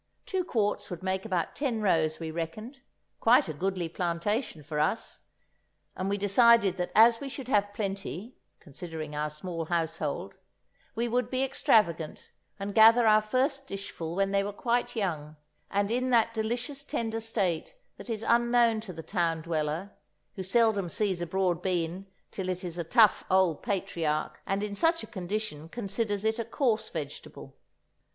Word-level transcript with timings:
Two 0.25 0.43
quarts 0.43 0.89
would 0.89 1.03
make 1.03 1.25
about 1.25 1.55
ten 1.55 1.79
rows, 1.79 2.19
we 2.19 2.31
reckoned, 2.31 2.79
quite 3.19 3.47
a 3.47 3.53
goodly 3.53 3.87
plantation 3.87 4.63
for 4.63 4.79
us; 4.79 5.19
and 5.95 6.09
we 6.09 6.17
decided 6.17 6.77
that 6.77 6.91
as 6.95 7.19
we 7.19 7.29
should 7.29 7.47
have 7.47 7.71
plenty, 7.71 8.35
considering 8.59 9.15
our 9.15 9.29
small 9.29 9.65
household, 9.65 10.33
we 10.95 11.07
would 11.07 11.29
be 11.29 11.43
extravagant 11.43 12.31
and 12.57 12.73
gather 12.73 13.05
our 13.05 13.21
first 13.21 13.67
dishful 13.67 14.15
when 14.15 14.31
they 14.31 14.41
were 14.43 14.51
quite 14.51 14.95
young 14.95 15.35
and 15.69 15.91
in 15.91 16.09
that 16.09 16.33
deliciously 16.33 16.89
tender 16.89 17.21
state 17.21 17.75
that 17.97 18.09
is 18.09 18.25
unknown 18.27 18.81
to 18.81 18.91
the 18.91 19.03
town 19.03 19.43
dweller, 19.43 19.91
who 20.33 20.41
seldom 20.41 20.89
sees 20.89 21.21
a 21.21 21.27
broad 21.27 21.61
bean 21.61 22.07
till 22.31 22.49
it 22.49 22.63
is 22.63 22.79
a 22.79 22.83
tough 22.83 23.23
old 23.29 23.61
patriarch, 23.61 24.41
and 24.47 24.63
in 24.63 24.73
such 24.73 25.03
a 25.03 25.13
condition 25.13 25.69
considers 25.69 26.25
it 26.25 26.39
a 26.39 26.43
coarse 26.45 26.89
vegetable. 26.89 27.55